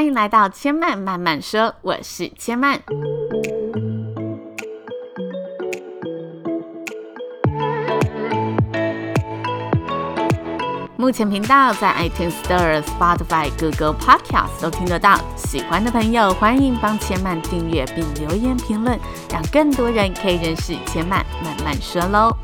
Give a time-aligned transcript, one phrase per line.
[0.00, 2.80] 欢迎来到千嫚慢慢说，我是千嫚。
[10.96, 15.20] 目前频道在 iTunes Store、Spotify、Google Podcast 都听得到。
[15.36, 18.98] 喜欢的朋友欢迎帮千曼订阅并留言评论，
[19.30, 22.34] 让更多人可以认识千曼慢慢说喽。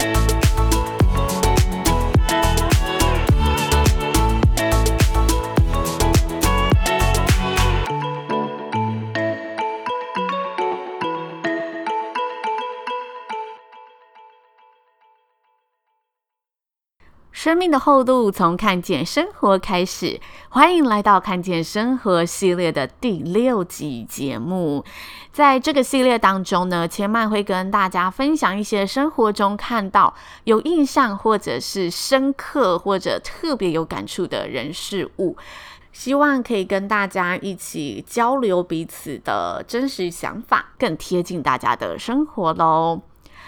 [17.47, 24.85] 生命的厚度从看见生活开始，欢迎来到看见生活系列的第六集节目。
[25.31, 35.37] 在这个系列当中呢，千曼会跟大家分享一些生活中看到有印象，或者是深刻，或者特别有感触的人事物，
[35.93, 43.03] 希望可以跟大家一起交流彼此的真实想法，更贴近大家的生活喽。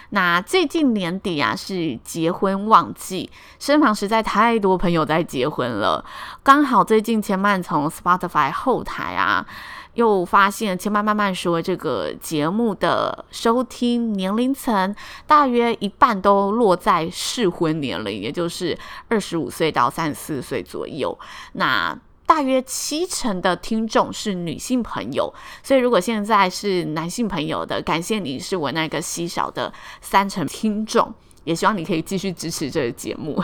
[0.09, 6.03] 那最近年底啊，是结婚旺季，身旁实在太多朋友在结婚了。
[6.43, 9.45] 刚好最近千嫚从 Spotify 后台啊，
[9.93, 14.95] 又发现千嫚慢慢说这个节目的收听年龄层，
[15.27, 18.77] 大约一半都落在适婚年龄，也就是
[19.09, 21.17] 二十五岁到三十四岁左右。
[21.53, 21.97] 那
[22.29, 31.11] 大约七成的听众是女性朋友，所以如果现在是男性朋友的，感谢你是我那个稀少的三成听众，
[31.43, 33.43] 也希望你可以继续支持这个节目。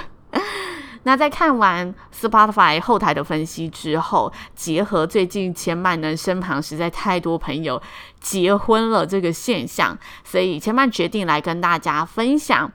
[1.01, 7.81] 那在看完 Spotify 后台的分析之后，结合最近千曼呢身旁实在太多朋友
[8.21, 12.71] 结婚了这个现象，所以千曼决定来跟大家分享。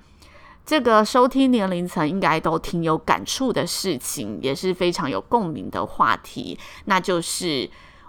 [0.64, 7.68] 这个收听年龄层应该都挺有感触的事情，也是非常有共鸣的话题，那就是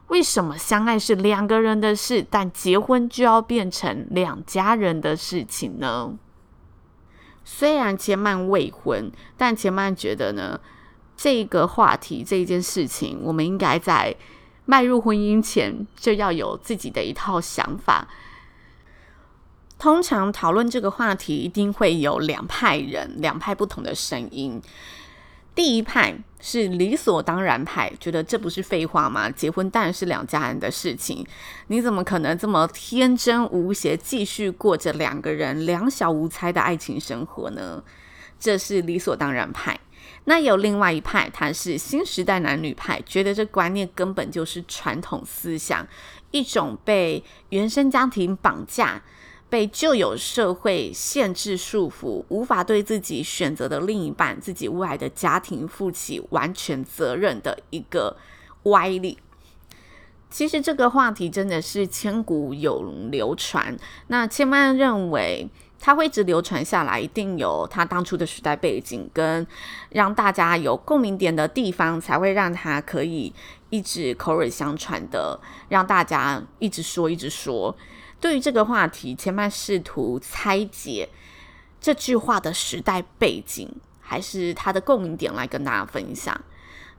[0.09, 6.13] 为什么相爱是两个人的事，但结婚就要变成两家人的事情呢？
[7.43, 10.59] 虽然千嫚未婚，但千嫚觉得呢，
[11.17, 14.15] 这个话题这件事情，我们应该在
[14.65, 18.07] 迈入婚姻前就要有自己的一套想法。
[19.81, 24.61] 通常讨论这个话题，一定会有两派人，两派不同的声音。
[25.55, 29.27] 第一派是理所当然派，觉得这不是废话吗？
[29.31, 31.25] 结婚当然是两家人的事情，
[31.65, 37.83] 你怎么可能这么天真无邪，继续过着两个人两小无猜的爱情生活呢？
[38.39, 39.79] 这是理所当然派。
[40.25, 45.87] 那有另外一派，他是新时代男女派，觉得这观念根本就是传统思想，
[46.29, 49.01] 一种被原生家庭绑架。
[49.51, 58.15] 被旧有社会限制束缚，无法对自己选择的另一半、自己未来的家庭负起完全责任的一个
[58.63, 59.17] 歪理。
[60.29, 62.81] 其实这个话题真的是千古有
[63.11, 63.77] 流传。
[64.07, 65.49] 那千万认为，
[65.81, 69.45] 它会一直流传下来，一定有它当初的时代背景跟
[69.89, 73.33] 让大家有共鸣点的地方，才会让它可以
[73.69, 75.37] 一直口耳相传的，
[75.67, 77.75] 让大家一直说、一直说。
[78.21, 81.09] 对于这个话题，千曼试图拆解
[81.81, 83.67] 这句话的时代背景，
[83.99, 86.39] 还是它的共鸣点来跟大家分享。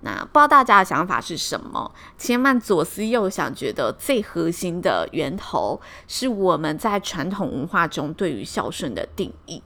[0.00, 1.94] 那不知道大家的想法是什么？
[2.18, 9.62] 千曼左思右想，觉得最核心的源头是我们在传统文化中对于孝顺的定义。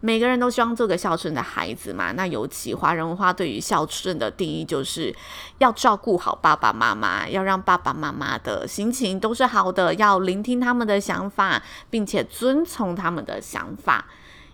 [0.00, 2.12] 每个人都希望做个孝顺的孩子嘛。
[2.12, 5.12] 那尤其华人文化对于孝顺的定义，就是
[5.58, 11.60] 要照顾好爸爸妈妈，要让爸爸妈妈的心情都是好的，要聆听他们的想法，
[11.90, 14.06] 并且遵从他们的想法。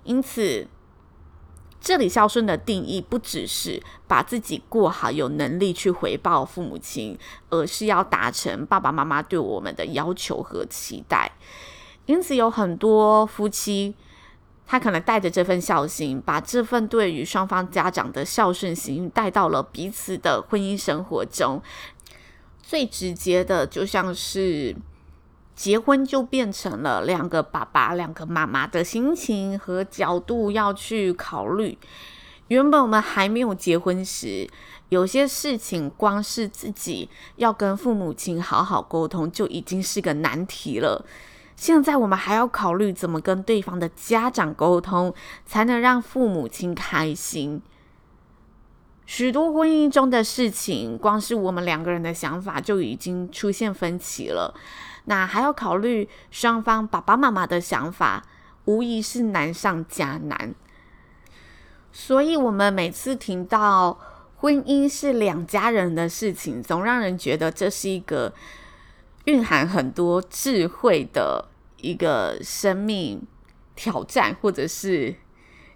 [0.04, 0.66] 因此，
[1.78, 7.18] 这里孝顺的定义不只是把自己过好，有能力去回报父母亲，
[7.50, 11.32] 而是要达成爸爸妈妈对我们的要求和期待。
[12.06, 13.94] 因此，有很多夫妻。
[14.66, 21.62] 他可能带着这份孝心，把这份对于双方家长的孝顺心带到了彼此的婚姻生活中。
[22.62, 24.74] 最直接的，就像是
[25.54, 31.78] 结婚就变成了两个爸爸、两个妈妈的心情和角度要去考虑。
[32.48, 34.48] 原本我们还没有结婚时，
[34.88, 41.04] 有些事情光是自己要跟父母亲好好沟通，就已经是个难题了。
[41.56, 45.14] 现在我们还要考虑怎么跟对方的家长沟通，
[45.46, 47.62] 才能让父母亲开心。
[49.06, 54.54] 许多婚姻中的事情，光是我们两个人的想法就已经出现分歧了。
[55.04, 58.24] 那还要考虑双方爸爸妈妈的想法，
[58.64, 60.54] 无疑是难上加难。
[61.92, 63.98] 所以，我们每次听到
[64.36, 68.32] 婚姻是两家人的事情，总让人觉得这是一个
[69.24, 71.48] 蕴含很多智慧的
[71.80, 73.22] 一个生命
[73.74, 75.14] 挑战，或者是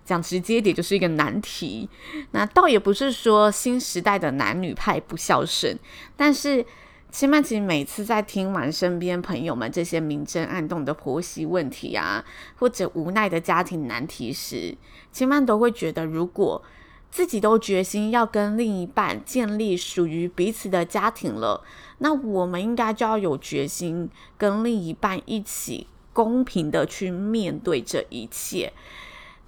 [0.04, 1.88] 讲直接点，就是一个难题。
[2.32, 5.78] 那倒也不是说新时代的男女派不孝顺，
[6.16, 6.64] 但是。
[7.10, 12.22] 千曼其实每次在听完身边朋友们这些明争暗斗的婆媳问题啊，
[12.56, 14.76] 或者无奈的家庭难题时，
[15.10, 16.62] 千曼都会觉得，如果
[17.10, 21.62] 自己都决心要跟另一半建立属于彼此的家庭了，
[21.98, 28.72] 那我们应该就要有决心跟另一半一起公平的去面对这一切。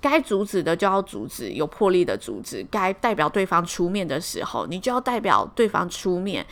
[0.00, 6.46] 该阻止的就要阻止，有魄力的阻止；该代表对方出面的时候，你就要代表对方出面。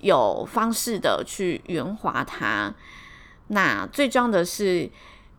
[0.00, 2.74] 有方式的去圆滑他，
[3.48, 4.90] 那最重要的是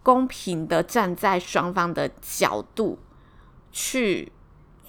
[0.04, 3.00] 公平的站在双方的角度
[3.72, 4.32] 去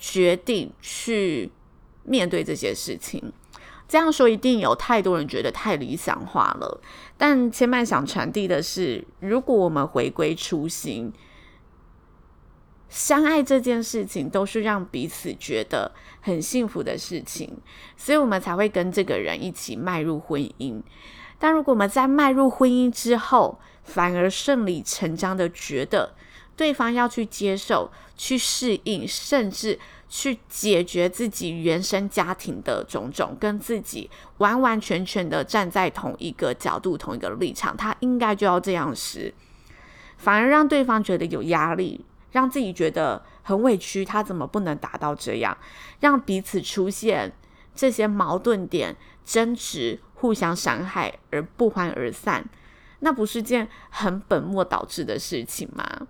[0.02, 1.52] 决定、去
[2.02, 3.32] 面对这些事情。
[3.86, 6.80] 这样说一定有太多人觉得太理想化了，
[7.16, 11.12] 但千嫚想传递的是，如果我们回归初心。
[12.88, 17.56] 相爱这件事情都是让彼此觉得很幸福的事情，
[17.96, 20.82] 所以我们才会跟这个人一起迈入婚姻。
[21.38, 26.14] 但如果我们在迈入婚姻之后，反而顺理成章的觉得
[26.56, 39.34] 对方要去接受、去适应，甚至去解决自己原生家庭的种种，跟自己完完全全的站在同一个角度、同一个立场，他应该就要这样时，
[40.16, 42.04] 反而让对方觉得有压力。
[42.32, 45.54] 让自己觉得很委屈，他怎么不能达到这样？
[46.00, 47.30] 让彼此出现
[47.74, 52.48] 这些矛盾点、争执、互相伤害而不欢而散，
[53.04, 56.06] 那不是件很本末倒置的事情吗？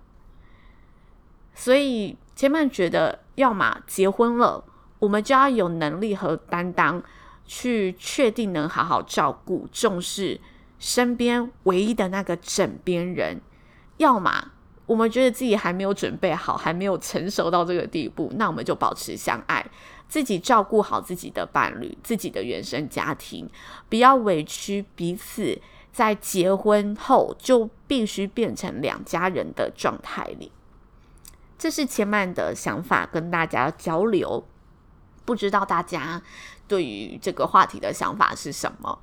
[1.53, 4.63] 所以千嫚觉得，要么结婚了，
[4.99, 7.03] 我们就要有能力和担当，
[7.45, 10.39] 去确定能好好照顾、重视
[10.79, 13.37] 身边唯一的那个枕边人；
[13.97, 14.51] 要么。
[14.85, 19.65] 我们觉得自己还没有准备好，还没有成熟到这个地步，那我们就保持相爱，
[20.09, 23.49] 自己照顾好自己的伴侣、自己的原生家庭，
[23.87, 25.57] 不要委屈彼此，
[25.93, 30.51] 在结婚后就必须变成两家人的状态里。
[31.57, 34.43] 这是千曼的想法，跟大家交流。
[35.23, 36.21] 不知道大家
[36.67, 38.99] 对于这个话题的想法是什么？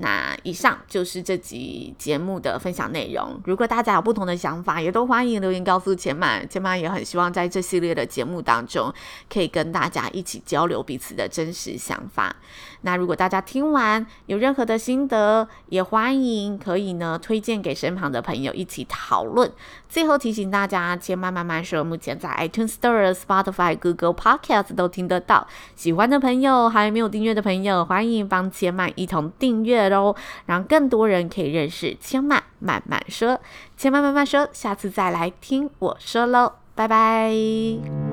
[0.00, 3.40] 那以上就是这集节目的分享内容。
[3.44, 6.46] 如果大家有不同的想法，也都欢迎留言告诉千嫚。
[6.48, 8.94] 千嫚也很希望在这系列的节目当中，
[9.28, 12.36] 可以跟大家一起交流彼此的真实想法。
[12.82, 19.50] 那如果大家听完有任何的心得，也欢迎可以呢推荐给身旁的朋友一起讨论。
[19.88, 25.48] 最后提醒大家，千嫚慢慢说，目前在 iTunes Store、Spotify、Google Podcast 都听得到。
[25.74, 30.14] 喜欢的朋友，还没有订阅的朋友，欢迎帮千嫚一同订阅喽，
[30.46, 33.40] 让更多人可以认识千曼慢慢说。
[33.76, 38.07] 千曼慢慢说，下次再来听我说喽，拜拜。